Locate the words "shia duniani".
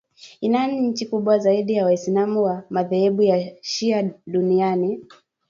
3.61-5.05